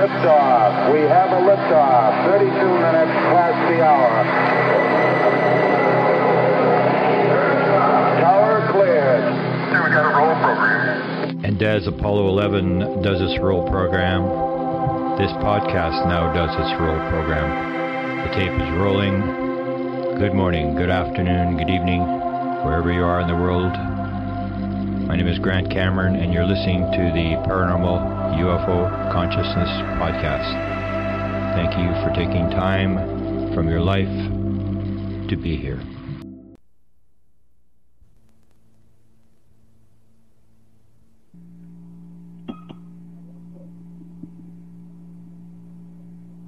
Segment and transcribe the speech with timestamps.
[0.00, 0.92] Liftoff.
[0.92, 2.26] We have a liftoff.
[2.26, 4.24] 32 minutes past the hour.
[8.20, 9.24] Tower cleared.
[9.70, 11.44] Here we got a roll program.
[11.44, 14.24] And as Apollo 11 does its roll program,
[15.18, 17.48] this podcast now does its roll program.
[18.24, 19.20] The tape is rolling.
[20.18, 22.00] Good morning, good afternoon, good evening,
[22.64, 23.72] wherever you are in the world.
[25.06, 30.54] My name is Grant Cameron, and you're listening to the Paranormal UFO Consciousness Podcast.
[31.54, 32.94] Thank you for taking time
[33.54, 34.08] from your life
[35.28, 35.80] to be here.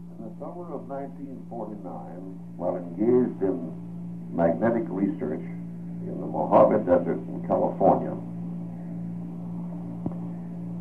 [0.09, 1.43] In the summer of 1949,
[2.57, 3.75] while engaged in
[4.33, 8.17] magnetic research in the Mojave Desert in California,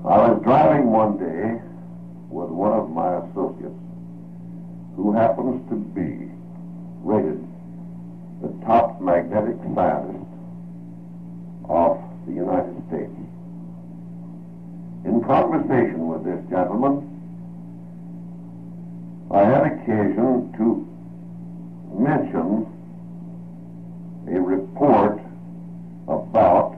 [0.04, 1.62] I was driving one day
[2.30, 3.78] with one of my associates
[4.96, 6.32] who happens to be
[7.06, 7.40] rated
[8.42, 10.26] the top magnetic scientist
[11.70, 13.14] of the United States.
[15.06, 17.06] In conversation with this gentleman,
[19.30, 20.88] I had occasion to
[21.94, 22.66] mention
[24.28, 25.22] a report
[26.08, 26.76] about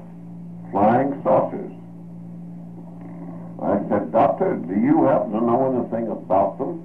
[0.71, 1.71] flying saucers.
[3.61, 6.83] I said, Doctor, do you happen to know anything about them?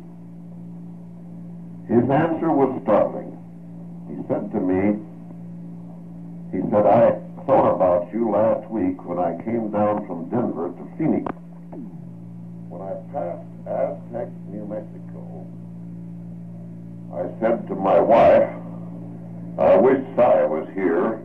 [1.89, 3.33] His answer was startling.
[4.09, 5.01] He said to me,
[6.53, 10.85] he said, I thought about you last week when I came down from Denver to
[10.97, 11.25] Phoenix.
[12.69, 15.47] When I passed Aztec, New Mexico,
[17.13, 18.53] I said to my wife,
[19.59, 21.25] I wish I was here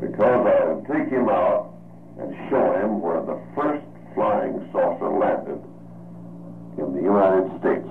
[0.00, 1.74] because I would take him out
[2.18, 5.60] and show him where the first flying saucer landed
[6.78, 7.88] in the United States.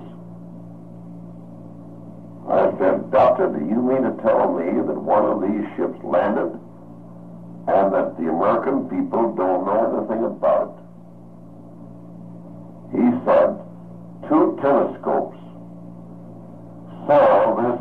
[2.48, 6.58] I said, Doctor, do you mean to tell me that one of these ships landed
[7.68, 10.86] and that the American people don't know anything about it?
[12.98, 13.58] He said,
[14.28, 15.38] two telescopes
[17.06, 17.80] saw this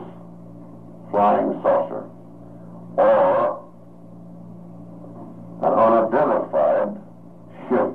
[1.12, 2.04] flying saucer,
[2.98, 3.66] or
[5.62, 6.90] an unidentified
[7.70, 7.92] ship.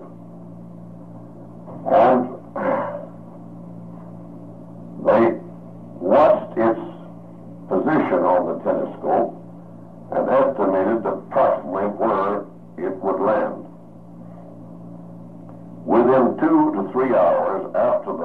[1.91, 2.31] And
[5.07, 5.23] they
[6.01, 6.81] watched its
[7.69, 9.31] position on the telescope
[10.13, 12.47] and estimated approximately where
[12.79, 13.67] it would land.
[15.85, 18.25] Within two to three hours after the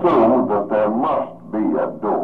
[0.00, 2.17] We assumed that there must be a door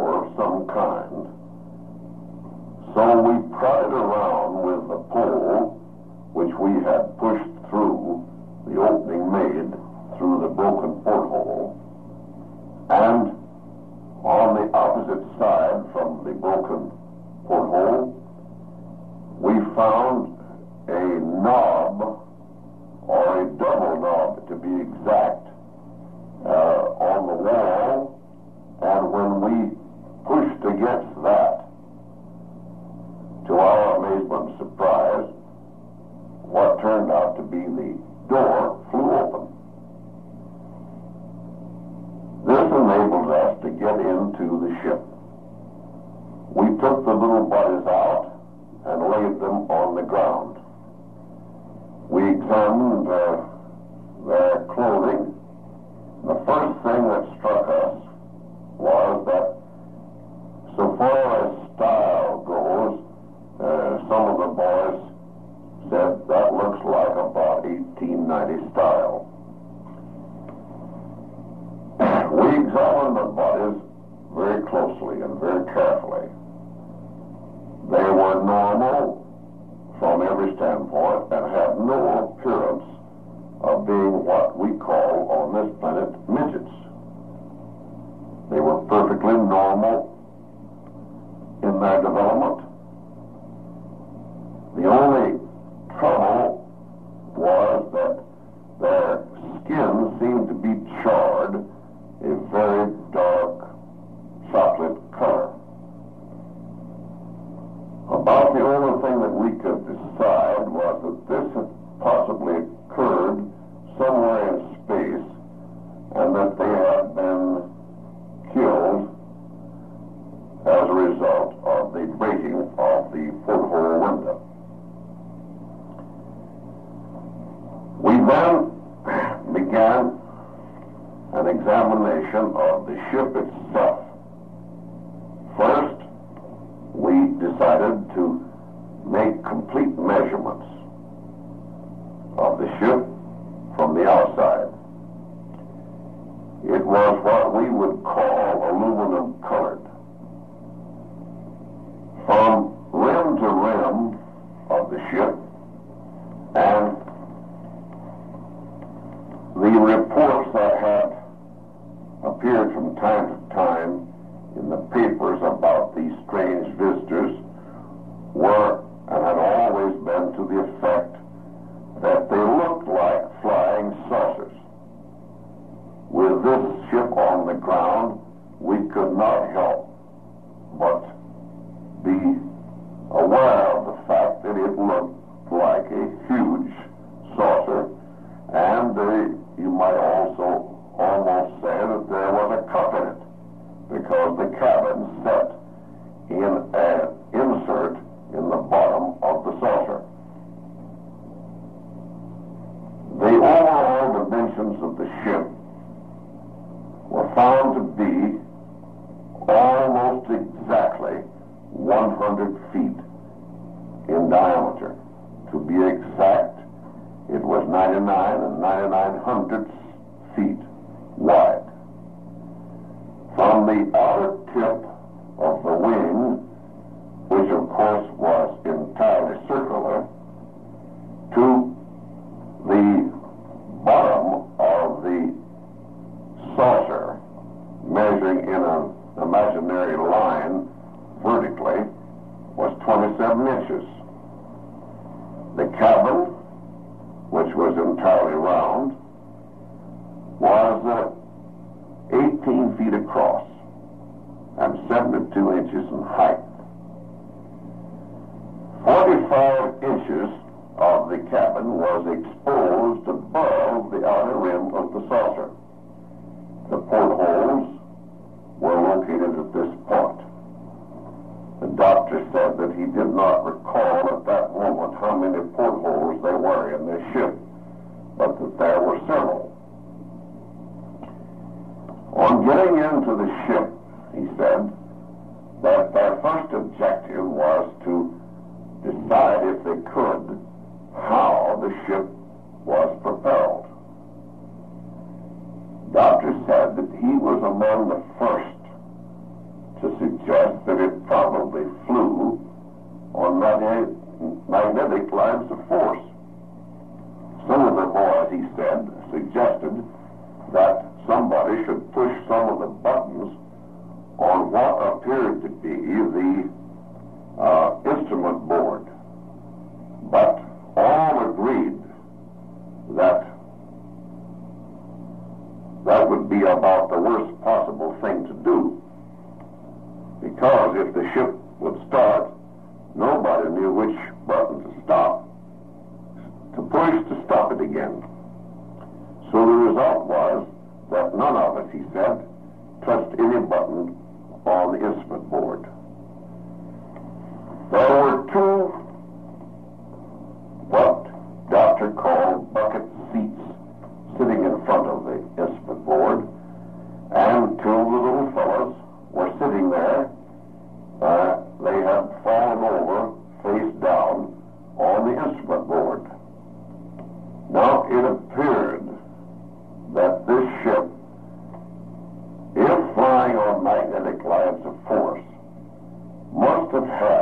[376.85, 377.14] Uh-huh.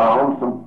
[0.00, 0.59] bound, some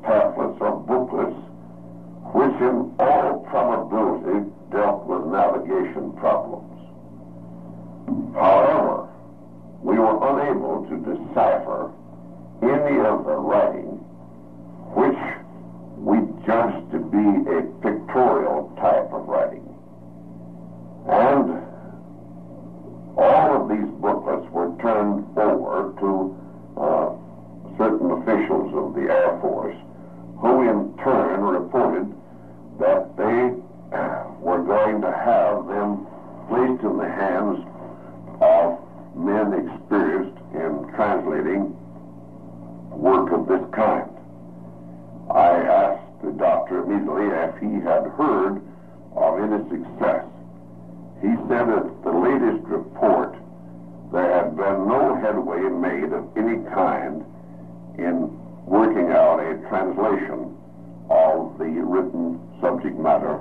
[61.80, 63.39] written subject matter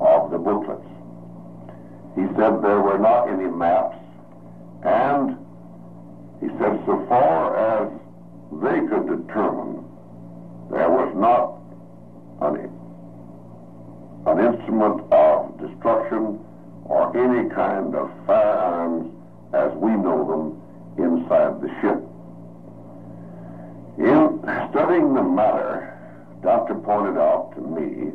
[0.00, 0.86] of the booklets.
[2.14, 3.96] He said there were not any maps,
[4.82, 5.36] and
[6.40, 7.92] he said so far as
[8.62, 9.84] they could determine,
[10.70, 11.58] there was not
[12.48, 12.70] an,
[14.26, 16.38] an instrument of destruction
[16.84, 19.12] or any kind of firearms
[19.52, 20.58] as we know them
[20.98, 22.02] inside the ship.
[23.98, 25.97] In studying the matter,
[26.42, 28.12] doctor pointed out to me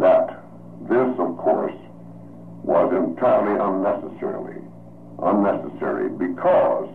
[0.00, 0.42] that
[0.88, 1.74] this, of course,
[2.62, 4.62] was entirely unnecessarily
[5.22, 6.88] unnecessary because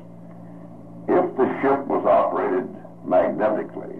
[1.07, 2.69] if the ship was operated
[3.05, 3.99] magnetically,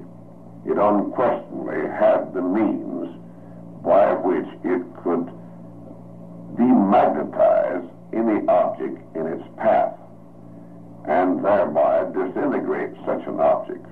[0.66, 3.12] it unquestionably had the means
[3.84, 5.28] by which it could
[6.56, 9.98] demagnetize any object in its path
[11.06, 13.86] and thereby disintegrate such an object.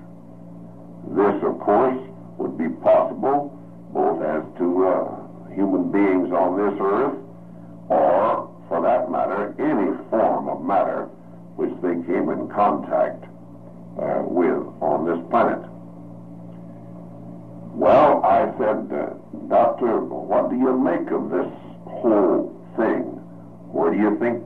[1.11, 1.99] This, of course,
[2.41, 3.53] would be possible,
[3.93, 7.17] both as to uh, human beings on this earth,
[7.89, 11.05] or, for that matter, any form of matter
[11.55, 13.23] which they came in contact
[14.01, 15.61] uh, with on this planet.
[17.77, 19.13] Well, I said, uh,
[19.47, 21.51] Doctor, what do you make of this
[21.85, 23.03] whole thing?
[23.71, 24.40] Where do you think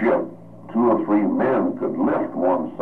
[0.00, 0.22] ship,
[0.72, 2.74] two or three men could lift one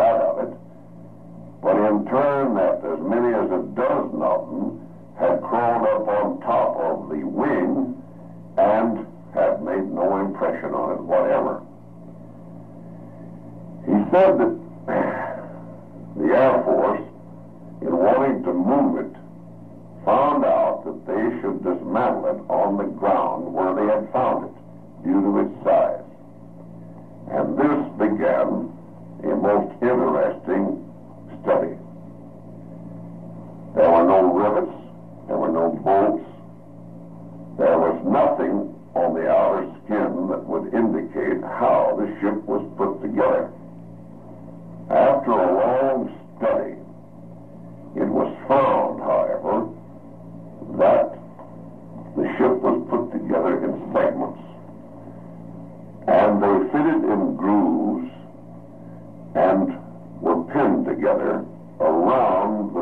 [60.85, 61.44] together
[61.80, 62.80] around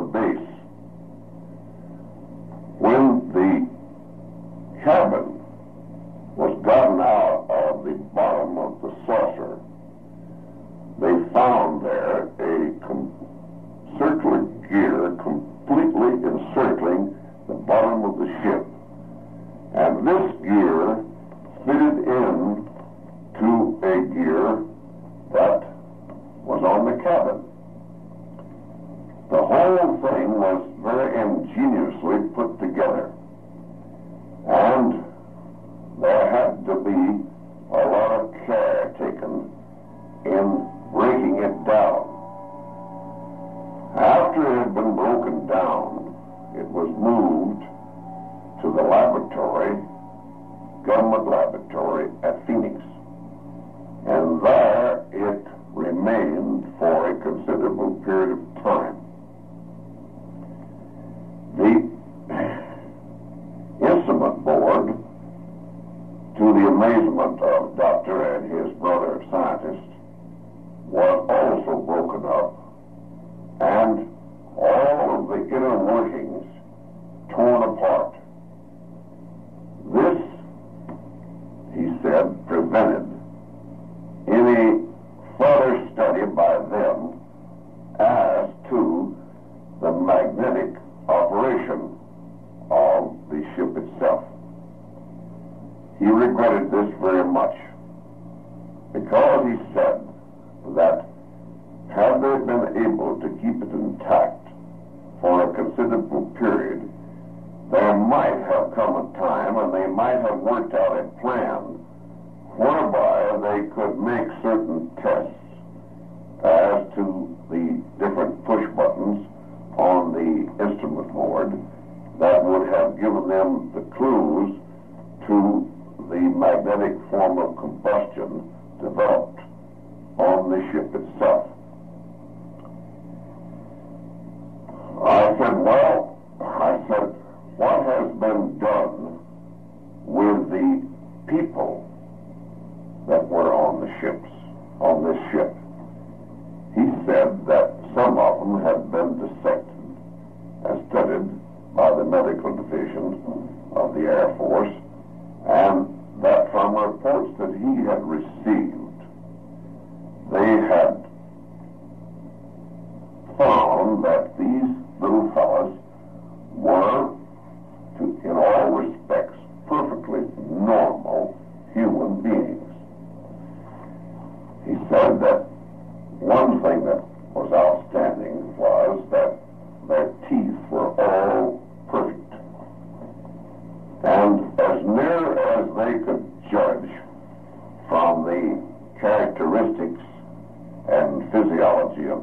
[126.79, 129.28] organic form of combustion developed.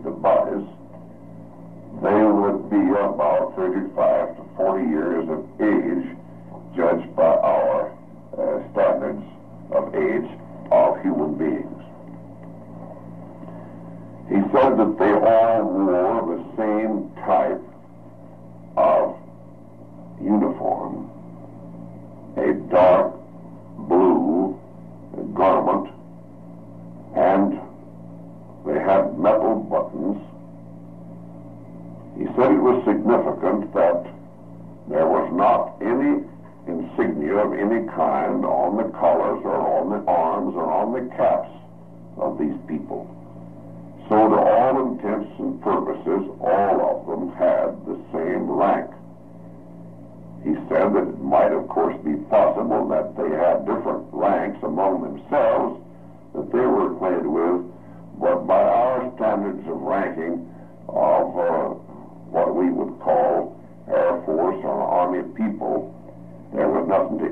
[0.04, 0.68] of bodies;
[2.02, 6.18] they would be about 35 to 40 years of age,
[6.76, 7.92] judged by our
[8.38, 9.24] uh, standards
[9.72, 10.30] of age
[10.72, 11.76] of human beings.
[14.28, 15.75] He said that they all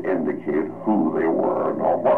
[0.06, 2.12] indicate who they were nor what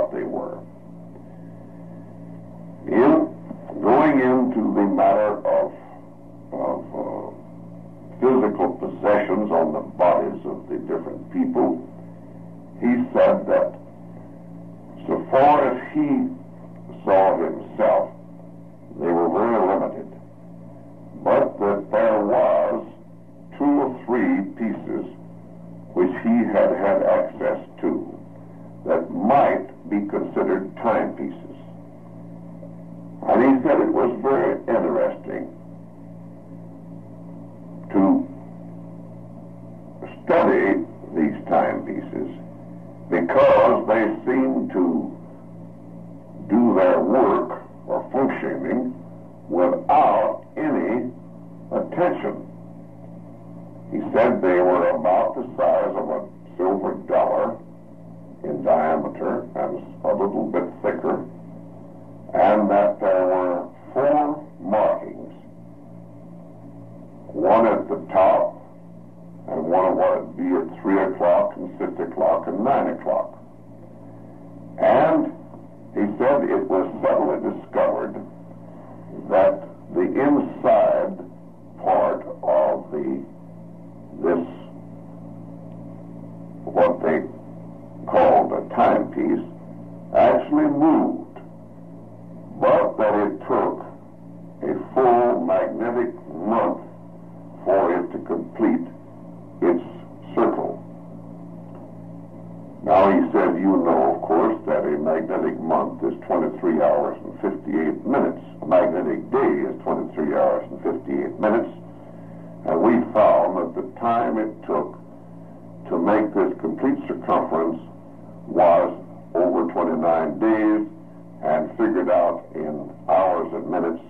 [121.96, 124.04] figured out in hours and minutes,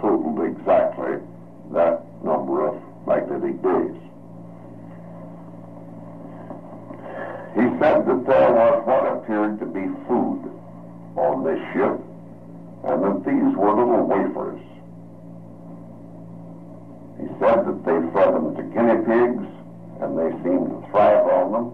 [0.00, 1.18] totaled exactly
[1.72, 3.98] that number of magnetic days.
[7.58, 10.46] He said that there was what appeared to be food
[11.18, 11.98] on this ship,
[12.86, 14.62] and that these were little wafers.
[17.18, 19.48] He said that they fed them to guinea pigs,
[20.02, 21.66] and they seemed to thrive on them,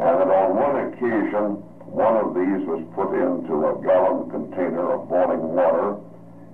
[0.00, 3.80] and that on one occasion, one of these was put into a
[4.50, 5.96] container of boiling water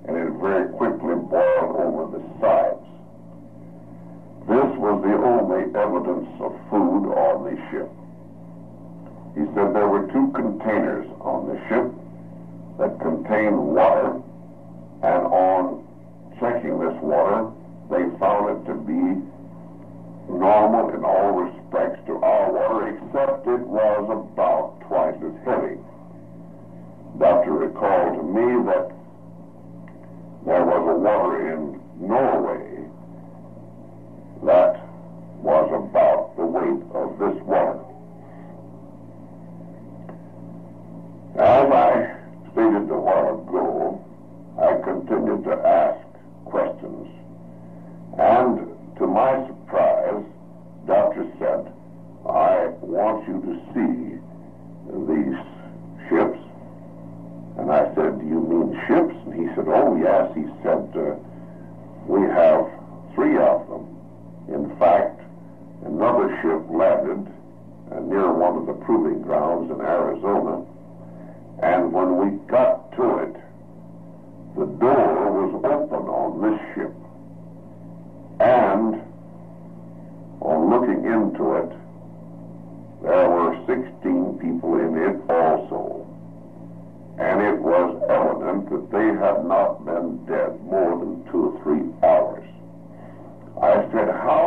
[0.07, 2.85] and it very quickly boiled over the sides.
[4.47, 7.91] This was the only evidence of food on the ship.
[9.35, 11.91] He said there were two containers on the ship
[12.79, 14.23] that contained water,
[15.03, 15.83] and on
[16.39, 17.51] checking this water,
[17.91, 19.25] they found it to be
[20.31, 25.81] normal in all respects to our water, except it was about twice as heavy
[27.19, 28.96] doctor recalled to me that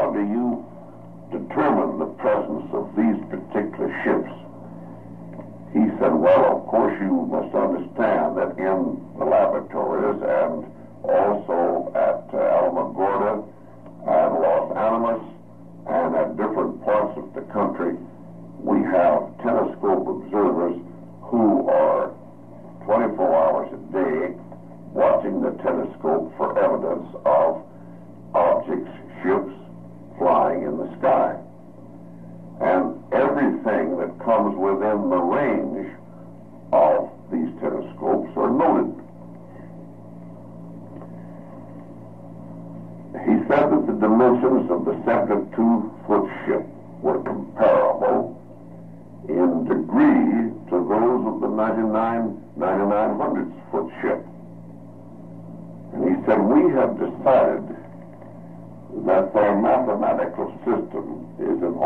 [0.09, 0.65] how do you
[1.29, 4.33] determine the presence of these particular ships?
[5.71, 10.65] He said, well, of course you must understand that in the laboratories and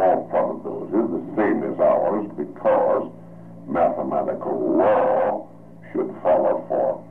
[0.03, 3.09] all probabilities the same as ours because
[3.67, 5.47] mathematical law
[5.91, 7.02] should follow for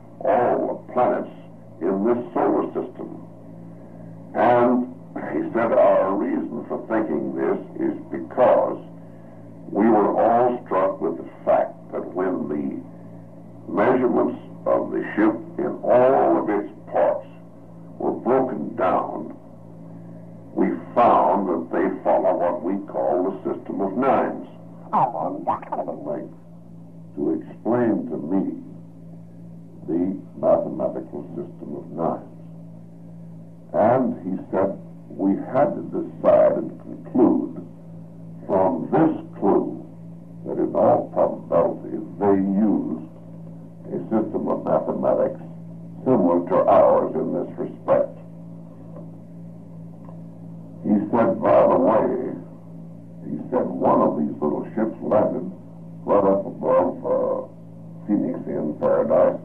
[59.03, 59.43] in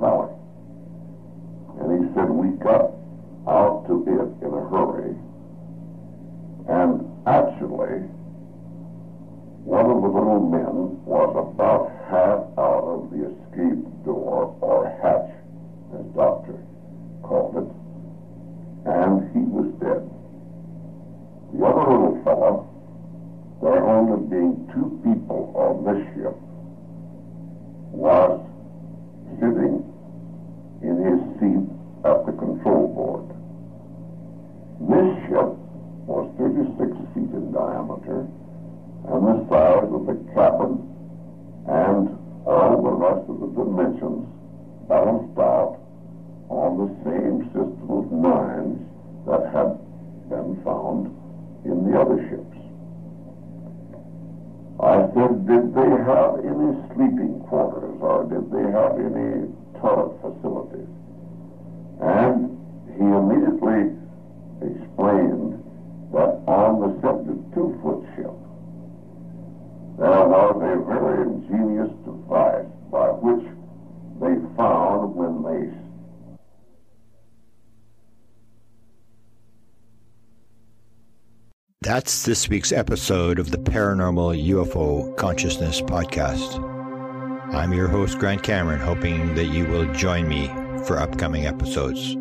[81.98, 86.62] That's this week's episode of the Paranormal UFO Consciousness Podcast.
[87.52, 90.46] I'm your host, Grant Cameron, hoping that you will join me
[90.86, 92.14] for upcoming episodes.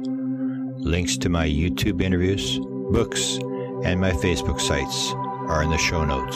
[0.83, 2.57] Links to my YouTube interviews,
[2.91, 3.37] books,
[3.83, 5.13] and my Facebook sites
[5.47, 6.35] are in the show notes.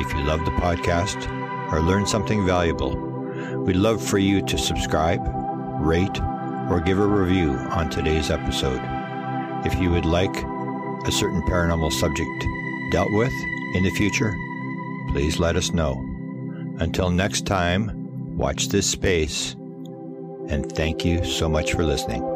[0.00, 1.30] If you love the podcast
[1.72, 2.96] or learn something valuable,
[3.58, 5.20] we'd love for you to subscribe,
[5.78, 6.20] rate,
[6.68, 8.80] or give a review on today's episode.
[9.64, 10.34] If you would like
[11.06, 12.30] a certain paranormal subject
[12.90, 13.32] dealt with
[13.74, 14.34] in the future,
[15.12, 15.94] please let us know.
[16.78, 19.54] Until next time, watch this space,
[20.48, 22.31] and thank you so much for listening.